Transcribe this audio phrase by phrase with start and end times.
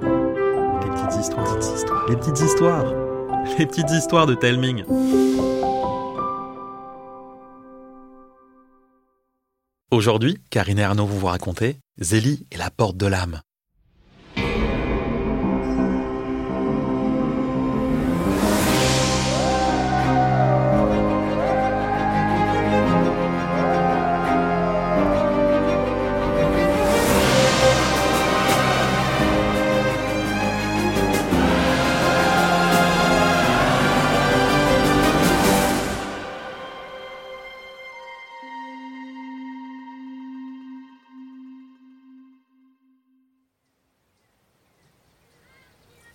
[0.00, 0.06] Les
[0.90, 2.94] petites histoires, les petites histoires,
[3.58, 4.84] les petites histoires de Telming.
[9.90, 13.40] Aujourd'hui, Karine et Arnaud vont vous raconter Zélie et la porte de l'âme.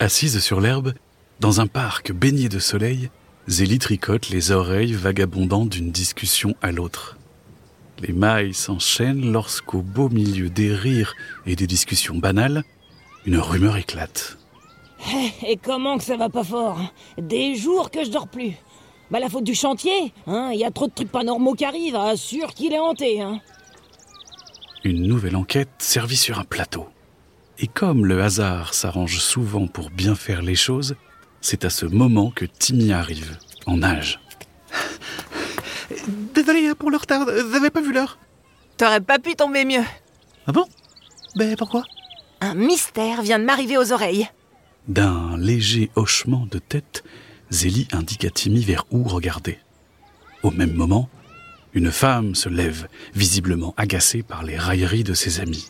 [0.02, 0.94] Assise sur l'herbe,
[1.42, 3.10] dans un parc baigné de soleil,
[3.50, 7.18] Zélie tricote les oreilles vagabondant d'une discussion à l'autre.
[8.02, 12.64] Les mailles s'enchaînent lorsqu'au beau milieu des rires et des discussions banales,
[13.26, 14.38] une rumeur éclate.
[15.46, 16.92] Et comment que ça va pas fort hein?
[17.22, 18.54] Des jours que je dors plus.
[19.12, 20.52] Bah la faute du chantier, hein?
[20.54, 23.42] Il y a trop de trucs pas normaux qui arrivent, assure qu'il est hanté, hein
[24.86, 26.88] Une nouvelle enquête servie sur un plateau.
[27.60, 30.96] Et comme le hasard s'arrange souvent pour bien faire les choses,
[31.42, 34.20] c'est à ce moment que Timmy arrive, en nage.
[36.34, 38.18] Désolé pour le retard, vous avez pas vu l'heure?
[38.78, 39.84] T'aurais pas pu tomber mieux.
[40.48, 40.66] Ah bon?
[41.36, 41.84] Ben pourquoi?
[42.40, 44.30] Un mystère vient de m'arriver aux oreilles.
[44.88, 47.04] D'un léger hochement de tête,
[47.50, 49.60] Zélie indique à Timmy vers où regarder.
[50.44, 51.10] Au même moment,
[51.74, 55.68] une femme se lève, visiblement agacée par les railleries de ses amis.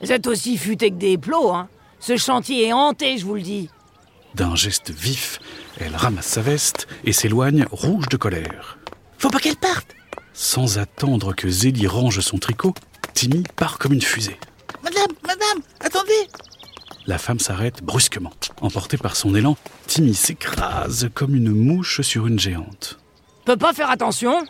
[0.00, 1.68] Vous êtes aussi futé que des plots, hein
[2.00, 3.70] Ce chantier est hanté, je vous le dis.
[4.34, 5.38] D'un geste vif,
[5.78, 8.78] elle ramasse sa veste et s'éloigne rouge de colère.
[9.18, 9.94] Faut pas qu'elle parte
[10.32, 12.74] Sans attendre que Zélie range son tricot,
[13.14, 14.38] Timmy part comme une fusée.
[14.82, 16.28] Madame, madame, attendez
[17.06, 18.32] La femme s'arrête brusquement.
[18.60, 22.98] Emportée par son élan, Timmy s'écrase comme une mouche sur une géante.
[23.44, 24.44] Peut pas faire attention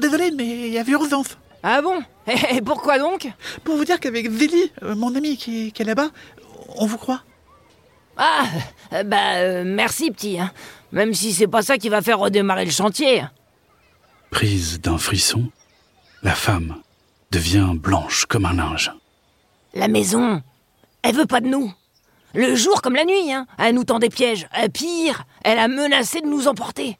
[0.00, 1.36] Désolé, mais il y avait urgence.
[1.62, 2.02] Ah bon
[2.50, 3.28] Et pourquoi donc
[3.64, 6.10] Pour vous dire qu'avec Zélie, euh, mon ami qui, qui est là-bas,
[6.76, 7.22] on vous croit.
[8.16, 8.44] Ah
[9.04, 10.52] Bah euh, merci petit, hein.
[10.92, 13.24] Même si c'est pas ça qui va faire redémarrer le chantier.
[14.30, 15.50] Prise d'un frisson,
[16.22, 16.76] la femme
[17.30, 18.92] devient blanche comme un linge.
[19.74, 20.42] La maison,
[21.02, 21.72] elle veut pas de nous.
[22.34, 23.46] Le jour comme la nuit, hein.
[23.58, 24.46] Elle nous tend des pièges.
[24.58, 26.98] Euh, pire, elle a menacé de nous emporter.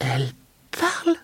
[0.00, 0.30] Elle
[0.70, 1.16] parle?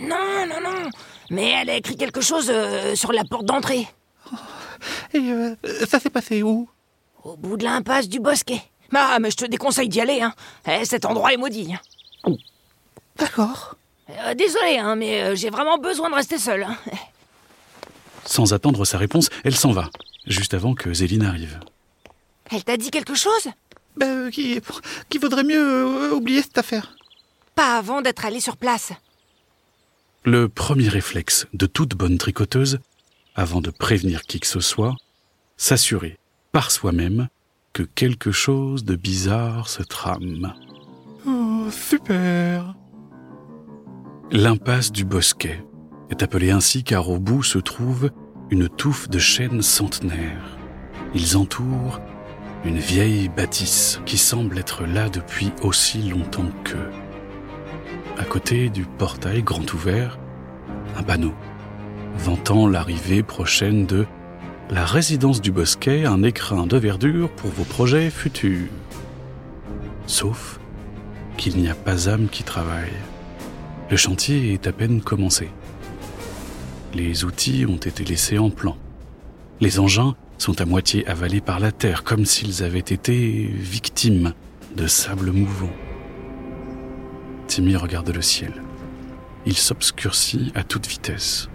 [0.00, 0.90] Non, non, non.
[1.30, 3.86] Mais elle a écrit quelque chose euh, sur la porte d'entrée.
[5.14, 5.54] Et euh,
[5.88, 6.68] ça s'est passé où?
[7.22, 8.62] Au bout de l'impasse du bosquet.
[8.92, 10.34] Ah, mais je te déconseille d'y aller, hein.
[10.66, 11.72] Eh, cet endroit est maudit.
[12.26, 12.32] hein.
[13.16, 13.76] D'accord.
[14.10, 16.64] Euh, désolé, hein, mais euh, j'ai vraiment besoin de rester seule.
[16.64, 16.76] hein.
[18.24, 19.90] Sans attendre sa réponse, elle s'en va,
[20.26, 21.60] juste avant que Zélie n'arrive.
[22.50, 23.48] Elle t'a dit quelque chose?
[23.96, 24.60] Ben, euh, qui,
[25.08, 26.94] qu'il vaudrait mieux euh, oublier cette affaire?
[27.54, 28.92] Pas avant d'être allée sur place.
[30.24, 32.78] Le premier réflexe de toute bonne tricoteuse,
[33.34, 34.94] avant de prévenir qui que ce soit,
[35.56, 36.18] s'assurer
[36.52, 37.28] par soi-même
[37.72, 40.52] que quelque chose de bizarre se trame.
[41.26, 42.74] Oh, super
[44.30, 45.64] L'impasse du bosquet
[46.10, 48.10] est appelée ainsi car au bout se trouve
[48.50, 50.58] une touffe de chênes centenaires.
[51.14, 51.98] Ils entourent
[52.66, 56.90] une vieille bâtisse qui semble être là depuis aussi longtemps qu'eux.
[58.18, 60.18] À côté du portail grand ouvert,
[60.96, 61.32] un panneau
[62.16, 64.06] vantant l'arrivée prochaine de
[64.70, 68.68] la résidence du bosquet, un écrin de verdure pour vos projets futurs.
[70.06, 70.60] Sauf
[71.36, 72.92] qu'il n'y a pas âme qui travaille.
[73.90, 75.48] Le chantier est à peine commencé.
[76.94, 78.76] Les outils ont été laissés en plan.
[79.60, 84.32] Les engins sont à moitié avalés par la terre, comme s'ils avaient été victimes
[84.76, 85.72] de sable mouvant.
[87.50, 88.62] Timmy regarde le ciel.
[89.44, 91.48] Il s'obscurcit à toute vitesse.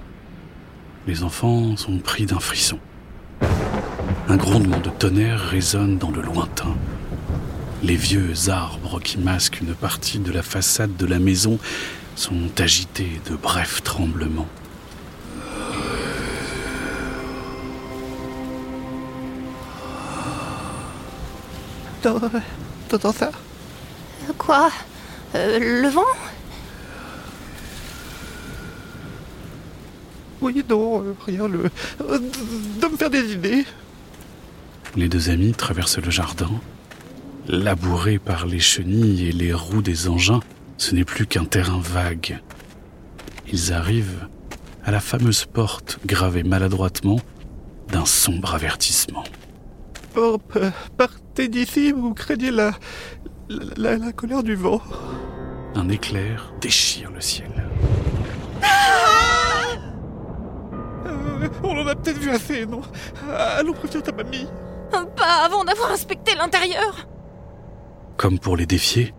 [1.07, 2.79] Les enfants sont pris d'un frisson.
[4.27, 6.75] Un grondement de tonnerre résonne dans le lointain.
[7.81, 11.59] Les vieux arbres qui masquent une partie de la façade de la maison
[12.17, 14.49] sont agités de brefs tremblements.
[22.01, 22.29] T'entends
[22.89, 23.31] t'entends ça?
[24.37, 24.69] Quoi?
[25.35, 26.01] Euh, Le vent
[30.41, 31.63] Oui, non, euh, rien, le...
[32.01, 33.65] euh, de me faire des idées.
[34.95, 36.49] Les deux amis traversent le jardin.
[37.47, 40.39] Labourés par les chenilles et les roues des engins,
[40.77, 42.39] ce n'est plus qu'un terrain vague.
[43.51, 44.27] Ils arrivent
[44.83, 47.19] à la fameuse porte gravée maladroitement
[47.91, 49.23] d'un sombre avertissement.
[50.13, 52.71] Por- euh, partez d'ici, vous craignez la,
[53.49, 54.81] la, la colère du vent.
[55.75, 57.51] Un éclair déchire le ciel.
[61.05, 62.81] Euh, on en a peut-être vu assez, non?
[63.57, 64.47] Allons prévenir ta mamie.
[64.91, 67.07] Pas avant d'avoir inspecté l'intérieur.
[68.17, 69.13] Comme pour les défier,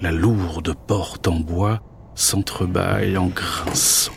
[0.00, 1.80] la lourde porte en bois
[2.14, 4.12] s'entrebâille en grinçant.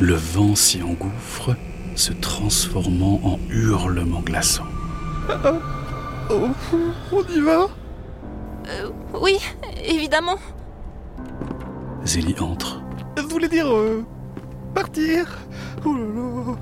[0.00, 1.56] Le vent s'y engouffre,
[1.94, 4.66] se transformant en hurlements glaçants.
[6.30, 6.48] Oh,
[7.12, 7.68] on y va?
[8.68, 9.38] Euh, oui,
[9.84, 10.36] évidemment.
[12.04, 12.82] Zélie entre.
[13.16, 13.66] Je voulais dire...
[13.74, 14.04] euh,
[14.74, 15.38] partir?
[15.84, 16.56] Oh là là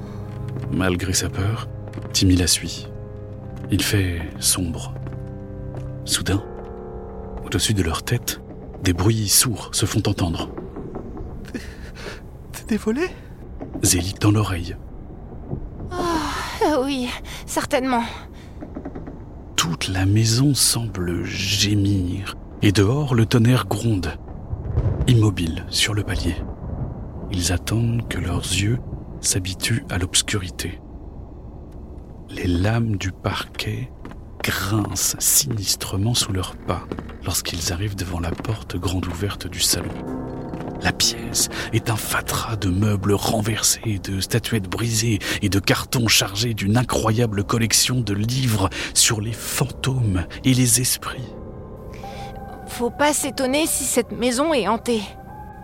[0.72, 1.68] Malgré sa peur,
[2.12, 2.88] Timmy la suit.
[3.70, 4.94] Il fait sombre.
[6.04, 6.42] Soudain,
[7.44, 8.40] au-dessus de leur tête,
[8.82, 10.48] des bruits sourds se font entendre.
[12.52, 13.10] C'est des volets
[13.82, 14.76] Zélie dans l'oreille.
[15.92, 17.08] Euh, oui,
[17.46, 18.02] certainement.
[19.68, 24.12] Toute la maison semble gémir, et dehors le tonnerre gronde.
[25.08, 26.36] Immobiles sur le palier,
[27.32, 28.78] ils attendent que leurs yeux
[29.20, 30.80] s'habituent à l'obscurité.
[32.30, 33.90] Les lames du parquet
[34.40, 36.84] grincent sinistrement sous leurs pas
[37.24, 39.90] lorsqu'ils arrivent devant la porte grande ouverte du salon.
[40.86, 46.54] La pièce est un fatras de meubles renversés, de statuettes brisées et de cartons chargés
[46.54, 51.26] d'une incroyable collection de livres sur les fantômes et les esprits.
[52.68, 55.02] Faut pas s'étonner si cette maison est hantée.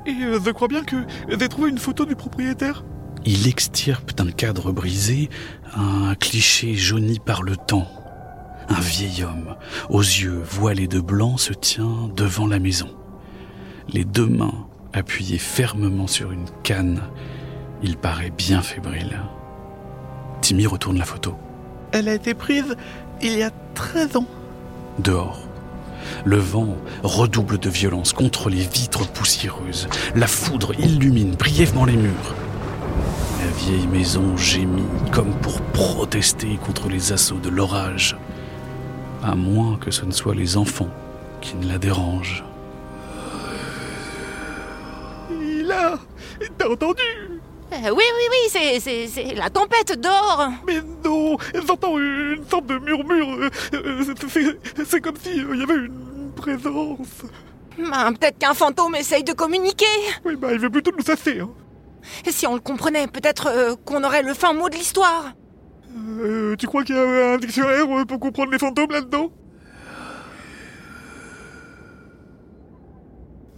[0.06, 0.96] Et euh, je crois bien que
[1.28, 2.82] j'ai trouvé une photo du propriétaire.
[3.24, 5.30] Il extirpe d'un cadre brisé
[5.76, 7.86] un cliché jauni par le temps.
[8.68, 9.54] Un vieil homme,
[9.88, 12.88] aux yeux voilés de blanc, se tient devant la maison.
[13.88, 17.02] Les deux mains appuyées fermement sur une canne.
[17.82, 19.20] Il paraît bien fébrile.
[20.40, 21.36] Timmy retourne la photo.
[21.92, 22.76] Elle a été prise
[23.20, 24.26] il y a 13 ans.
[24.98, 25.46] Dehors,
[26.24, 29.88] le vent redouble de violence contre les vitres poussiéreuses.
[30.14, 32.34] La foudre illumine brièvement les murs.
[33.40, 38.16] La vieille maison gémit comme pour protester contre les assauts de l'orage.
[39.22, 40.90] À moins que ce ne soient les enfants
[41.40, 42.44] qui ne la dérangent.
[45.40, 45.98] Il a...
[46.58, 47.02] T'as entendu?
[47.72, 50.50] Euh, oui, oui, oui, c'est, la tempête dehors.
[50.66, 51.36] Mais non
[51.66, 53.48] J'entends une sorte de murmure.
[53.74, 54.04] euh,
[54.84, 57.22] c'est- comme si euh, il y avait une présence.
[57.78, 59.86] Ben, peut-être qu'un fantôme essaye de communiquer.
[60.24, 61.40] Oui, bah il veut plutôt nous sasser.
[61.40, 61.48] Hein.
[62.26, 65.32] Et si on le comprenait, peut-être euh, qu'on aurait le fin mot de l'histoire.
[66.20, 69.30] Euh, tu crois qu'il y a un dictionnaire pour comprendre les fantômes là-dedans?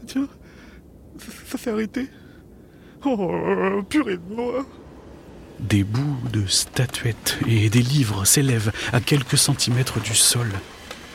[0.07, 0.29] Tiens,
[1.57, 2.11] ça, s'est arrêté.
[3.05, 4.67] Oh, purée de noix.
[5.61, 10.51] Des bouts de statuettes et des livres s'élèvent à quelques centimètres du sol.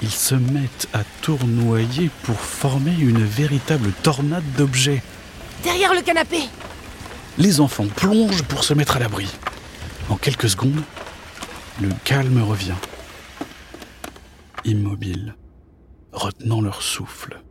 [0.02, 5.04] Ils se mettent à tournoyer pour former une véritable tornade d'objets.
[5.64, 6.44] Derrière le canapé.
[7.38, 9.28] Les enfants plongent pour se mettre à l'abri.
[10.10, 10.84] En quelques secondes,
[11.82, 12.80] le calme revient.
[14.64, 15.36] Immobiles,
[16.14, 17.42] retenant leur souffle,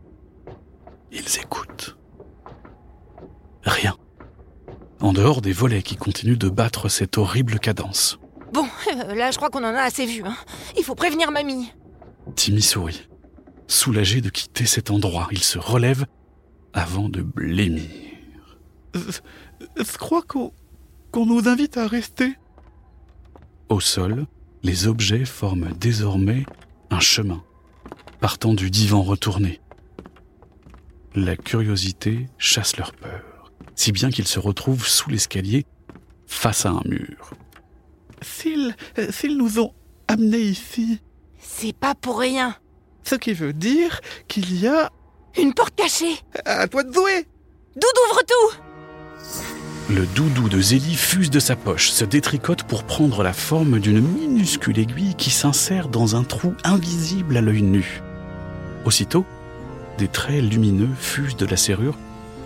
[1.12, 1.97] ils écoutent.
[3.68, 3.94] Rien.
[5.00, 8.18] En dehors des volets qui continuent de battre cette horrible cadence.
[8.52, 10.22] Bon, euh, là, je crois qu'on en a assez vu.
[10.24, 10.34] hein.
[10.78, 11.70] Il faut prévenir mamie.
[12.34, 13.06] Timmy sourit.
[13.66, 16.06] Soulagé de quitter cet endroit, il se relève
[16.72, 17.84] avant de blêmir.
[18.94, 20.52] Je crois qu'on
[21.12, 22.34] qu'on nous invite à rester.
[23.68, 24.26] Au sol,
[24.62, 26.44] les objets forment désormais
[26.90, 27.42] un chemin,
[28.20, 29.60] partant du divan retourné.
[31.14, 33.22] La curiosité chasse leur peur,
[33.74, 35.66] si bien qu'ils se retrouvent sous l'escalier,
[36.26, 37.32] face à un mur.
[38.22, 38.74] S'ils
[39.10, 39.72] s'ils nous ont
[40.08, 41.00] amenés ici,
[41.40, 42.56] C'est pas pour rien.
[43.04, 44.90] ce qui veut dire qu'il y a...
[45.38, 46.18] Une porte cachée.
[46.44, 47.26] À toi de jouer
[47.76, 53.22] Doudou, ouvre tout Le doudou de Zélie fuse de sa poche, se détricote pour prendre
[53.22, 58.02] la forme d'une minuscule aiguille qui s'insère dans un trou invisible à l'œil nu.
[58.84, 59.24] Aussitôt,
[59.98, 61.96] des traits lumineux fusent de la serrure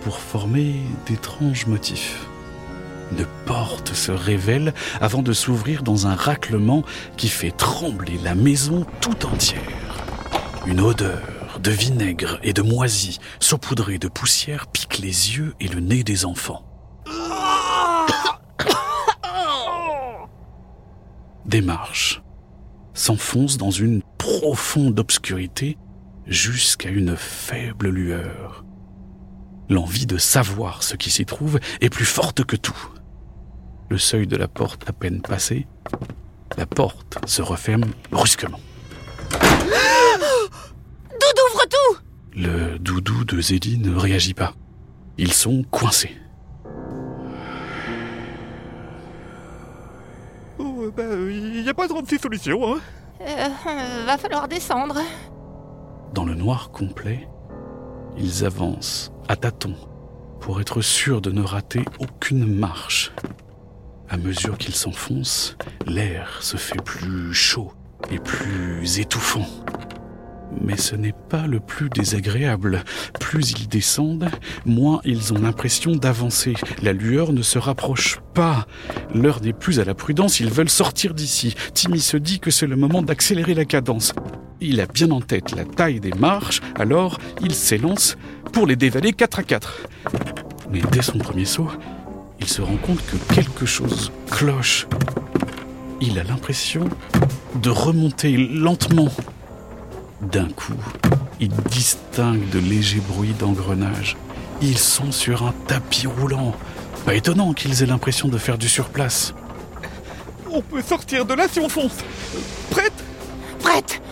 [0.03, 2.27] pour former d'étranges motifs.
[3.11, 6.83] Une porte se révèle avant de s'ouvrir dans un raclement
[7.15, 9.61] qui fait trembler la maison tout entière.
[10.65, 15.79] Une odeur de vinaigre et de moisie, saupoudrée de poussière, pique les yeux et le
[15.79, 16.65] nez des enfants.
[21.45, 22.21] Des marches
[22.93, 25.77] s'enfoncent dans une profonde obscurité
[26.25, 28.63] jusqu'à une faible lueur.
[29.69, 32.77] L'envie de savoir ce qui s'y trouve est plus forte que tout.
[33.89, 35.67] Le seuil de la porte à peine passé,
[36.57, 38.59] La porte se referme brusquement.
[39.31, 41.97] Doudou, ouvre tout
[42.35, 44.53] Le doudou de Zélie ne réagit pas.
[45.17, 46.15] Ils sont coincés.
[50.59, 52.79] Oh, bah, il n'y a pas 36 solutions, hein.
[53.21, 54.99] euh, Va falloir descendre.
[56.13, 57.27] Dans le noir complet,
[58.17, 59.75] ils avancent à tâtons
[60.39, 63.11] pour être sûrs de ne rater aucune marche.
[64.09, 67.71] À mesure qu'ils s'enfoncent, l'air se fait plus chaud
[68.11, 69.47] et plus étouffant.
[70.61, 72.83] Mais ce n'est pas le plus désagréable.
[73.19, 74.29] Plus ils descendent,
[74.65, 76.53] moins ils ont l'impression d'avancer.
[76.81, 78.67] La lueur ne se rapproche pas.
[79.15, 81.55] L'heure n'est plus à la prudence, ils veulent sortir d'ici.
[81.73, 84.13] Timmy se dit que c'est le moment d'accélérer la cadence.
[84.61, 88.15] Il a bien en tête la taille des marches, alors il s'élance
[88.53, 89.81] pour les dévaler 4 à 4.
[90.71, 91.71] Mais dès son premier saut,
[92.39, 94.87] il se rend compte que quelque chose cloche.
[95.99, 96.87] Il a l'impression
[97.55, 99.09] de remonter lentement.
[100.21, 100.73] D'un coup,
[101.39, 104.15] il distingue de légers bruits d'engrenage.
[104.61, 106.55] Ils sont sur un tapis roulant.
[107.05, 109.33] Pas étonnant qu'ils aient l'impression de faire du surplace.
[110.51, 111.97] On peut sortir de là si on fonce.
[112.69, 112.93] Prête?
[113.59, 114.02] Prête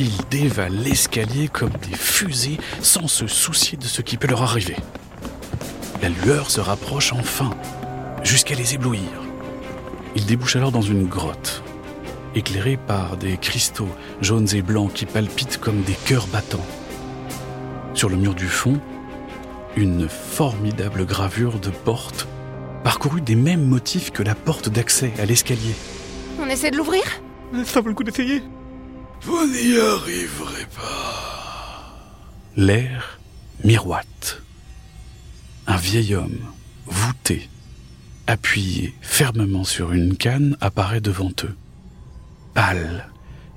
[0.00, 4.76] Ils dévalent l'escalier comme des fusées sans se soucier de ce qui peut leur arriver.
[6.00, 7.50] La lueur se rapproche enfin,
[8.24, 9.10] jusqu'à les éblouir.
[10.16, 11.62] Ils débouchent alors dans une grotte,
[12.34, 13.90] éclairée par des cristaux
[14.22, 16.64] jaunes et blancs qui palpitent comme des cœurs battants.
[17.92, 18.80] Sur le mur du fond,
[19.76, 22.26] une formidable gravure de porte,
[22.84, 25.74] parcourue des mêmes motifs que la porte d'accès à l'escalier.
[26.40, 27.02] On essaie de l'ouvrir?
[27.66, 28.42] Ça vaut le coup d'essayer.
[29.22, 31.94] Vous n'y arriverez pas.
[32.56, 33.20] L'air
[33.64, 34.42] miroite.
[35.66, 36.52] Un vieil homme,
[36.86, 37.48] voûté,
[38.26, 41.56] appuyé fermement sur une canne, apparaît devant eux.
[42.54, 43.08] Pâle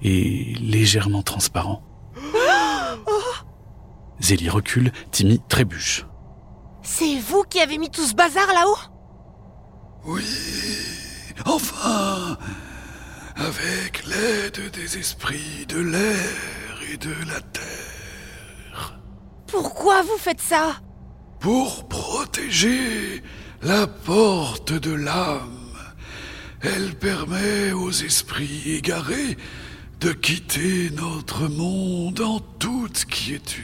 [0.04, 1.82] et légèrement transparent.
[4.20, 6.06] Zélie recule, Timmy trébuche.
[6.82, 8.78] C'est vous qui avez mis tout ce bazar là-haut?
[10.06, 10.24] Oui,
[11.46, 12.38] enfin,
[13.36, 19.00] avec l'aide des esprits de l'air et de la terre.
[19.48, 20.82] Pourquoi vous faites ça?
[21.40, 23.24] Pour protéger
[23.62, 25.60] la porte de l'âme.
[26.62, 29.38] Elle permet aux esprits égarés
[30.00, 33.64] de quitter notre monde en toute quiétude.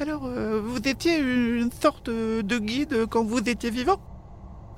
[0.00, 4.00] Alors, euh, vous étiez une sorte de guide quand vous étiez vivant?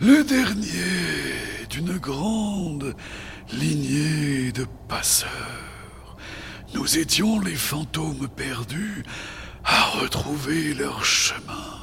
[0.01, 2.95] Le dernier d'une grande
[3.53, 6.17] lignée de passeurs.
[6.73, 9.03] Nous étions les fantômes perdus
[9.63, 11.75] à retrouver leur chemin.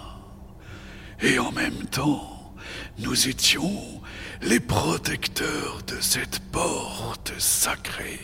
[1.22, 2.56] Et en même temps,
[2.98, 4.02] nous étions
[4.42, 8.20] les protecteurs de cette porte sacrée.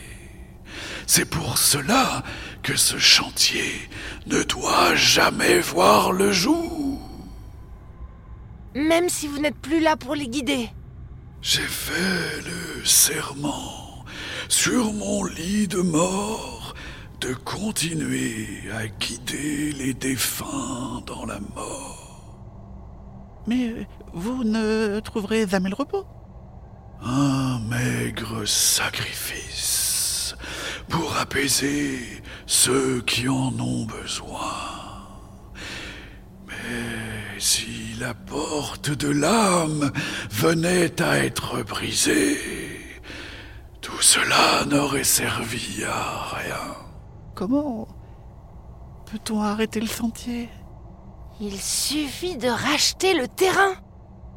[1.06, 2.24] C'est pour cela
[2.64, 3.88] que ce chantier
[4.26, 6.98] ne doit jamais voir le jour.
[8.74, 10.70] Même si vous n'êtes plus là pour les guider.
[11.42, 14.04] J'ai fait le serment
[14.48, 16.74] sur mon lit de mort
[17.20, 23.42] de continuer à guider les défunts dans la mort.
[23.46, 26.04] Mais vous ne trouverez jamais le repos.
[27.02, 30.36] Un maigre sacrifice
[30.88, 34.52] pour apaiser ceux qui en ont besoin.
[36.46, 39.92] Mais si la porte de l'âme
[40.30, 42.38] venait à être brisée,
[43.82, 46.76] tout cela n'aurait servi à rien.
[47.34, 47.86] Comment
[49.04, 50.48] peut-on arrêter le sentier?
[51.40, 53.74] Il suffit de racheter le terrain.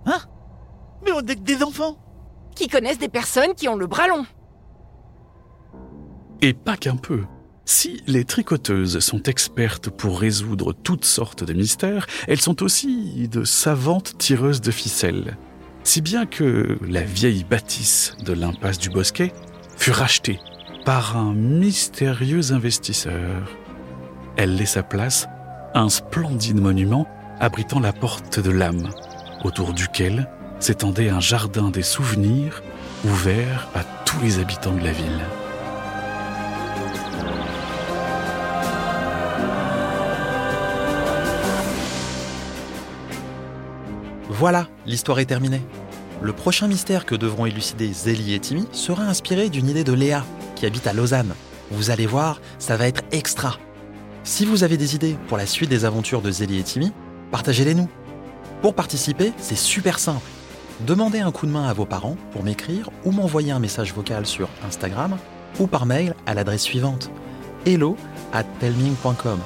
[0.05, 0.19] Hein?
[1.05, 1.97] Mais on est que des enfants
[2.55, 4.25] Qui connaissent des personnes qui ont le bras long.
[6.41, 7.23] Et pas qu'un peu.
[7.65, 13.45] Si les tricoteuses sont expertes pour résoudre toutes sortes de mystères, elles sont aussi de
[13.45, 15.37] savantes tireuses de ficelles.
[15.83, 19.31] Si bien que la vieille bâtisse de l'impasse du Bosquet
[19.77, 20.39] fut rachetée
[20.85, 23.49] par un mystérieux investisseur.
[24.35, 25.27] Elle laissa place
[25.73, 27.07] à un splendide monument
[27.39, 28.89] abritant la porte de l'âme,
[29.43, 30.29] autour duquel
[30.59, 32.61] s'étendait un jardin des souvenirs
[33.05, 35.23] ouvert à tous les habitants de la ville.
[44.43, 45.61] Voilà, l'histoire est terminée.
[46.21, 50.25] Le prochain mystère que devront élucider Zélie et Timmy sera inspiré d'une idée de Léa,
[50.57, 51.33] qui habite à Lausanne.
[51.71, 53.57] Vous allez voir, ça va être extra.
[54.25, 56.91] Si vous avez des idées pour la suite des aventures de Zélie et Timmy,
[57.31, 57.87] partagez-les nous.
[58.61, 60.29] Pour participer, c'est super simple.
[60.81, 64.25] Demandez un coup de main à vos parents pour m'écrire ou m'envoyer un message vocal
[64.25, 65.15] sur Instagram
[65.57, 67.09] ou par mail à l'adresse suivante
[67.65, 67.95] hello
[68.33, 69.39] at pelming.com